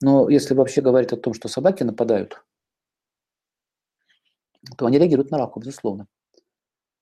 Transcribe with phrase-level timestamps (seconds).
[0.00, 2.44] Но если вообще говорить о том, что собаки нападают,
[4.76, 6.06] то они реагируют на раку, безусловно.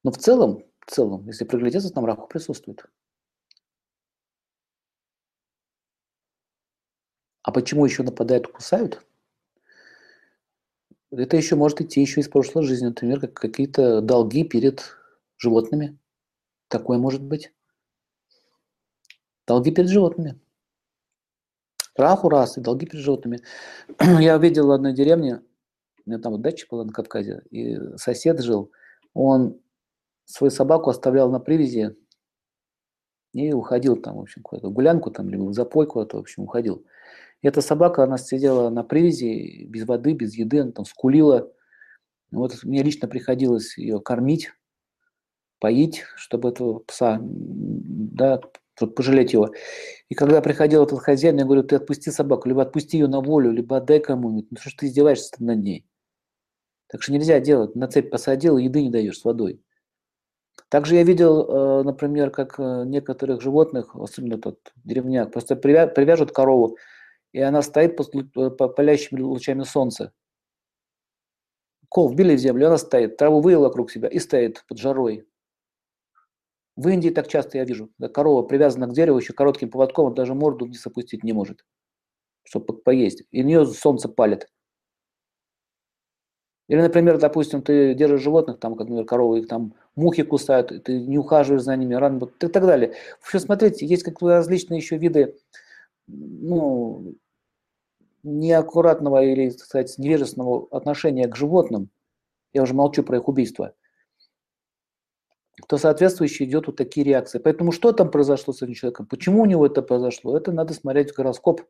[0.05, 2.85] Но в целом, в целом, если приглядеться, там раку присутствует.
[7.43, 9.05] А почему еще нападают кусают?
[11.11, 14.97] Это еще может идти еще из прошлой жизни, например, как какие-то долги перед
[15.39, 15.99] животными.
[16.69, 17.53] Такое может быть.
[19.47, 20.39] Долги перед животными.
[21.97, 23.41] Раху раз и долги перед животными.
[24.21, 25.43] Я видел в одной деревне,
[26.07, 28.71] у меня там вот дача была на Кавказе, и сосед жил,
[29.15, 29.61] он
[30.25, 31.97] свою собаку оставлял на привязи
[33.33, 36.85] и уходил там, в общем, куда-то гулянку там, либо в запой куда-то, в общем, уходил.
[37.43, 41.51] И эта собака, она сидела на привязи, без воды, без еды, она там скулила.
[42.31, 44.51] Вот мне лично приходилось ее кормить,
[45.59, 48.41] поить, чтобы этого пса, да,
[48.87, 49.51] пожалеть его.
[50.09, 53.53] И когда приходил этот хозяин, я говорю, ты отпусти собаку, либо отпусти ее на волю,
[53.53, 54.51] либо отдай кому-нибудь.
[54.51, 55.87] Ну что ж ты издеваешься над ней?
[56.89, 57.77] Так что нельзя делать.
[57.77, 59.63] На цепь посадил, еды не даешь с водой.
[60.69, 66.77] Также я видел, э, например, как э, некоторых животных, особенно тот деревняк, просто привяжут корову,
[67.33, 70.13] и она стоит под э, палящими лучами солнца.
[71.89, 75.27] Кол вбили в землю, она стоит, траву выела вокруг себя и стоит под жарой.
[76.81, 80.33] В Индии так часто я вижу, когда корова привязана к дереву еще коротким поводком, даже
[80.33, 81.63] морду вниз опустить не может,
[82.43, 83.23] чтобы поесть.
[83.31, 84.49] И нее солнце палит.
[86.69, 90.99] Или, например, допустим, ты держишь животных, там, как, например, коровы, их там мухи кусают, ты
[90.99, 92.95] не ухаживаешь за ними, рано, и так далее.
[93.21, 95.37] В общем, смотрите, есть как различные еще виды
[96.07, 97.13] ну,
[98.23, 101.91] неаккуратного или, так сказать, невежественного отношения к животным,
[102.55, 103.75] я уже молчу про их убийство,
[105.69, 107.39] то соответствующие идет вот такие реакции.
[107.39, 111.13] Поэтому что там произошло с этим человеком, почему у него это произошло, это надо смотреть
[111.13, 111.63] в гороскоп,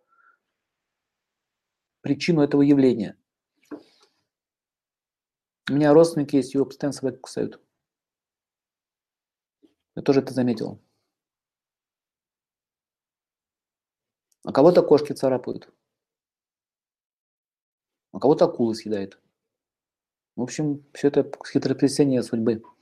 [2.01, 3.17] причину этого явления.
[5.69, 7.61] У меня родственники есть, его постоянно собаки кусают.
[9.95, 10.81] Я тоже это заметил.
[14.45, 15.73] А кого-то кошки царапают.
[18.13, 19.21] А кого-то акулы съедает.
[20.37, 22.63] В общем, все это хитросплетение судьбы.